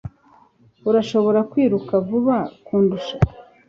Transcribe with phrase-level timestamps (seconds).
[0.89, 3.15] arashobora kwiruka vuba kundusha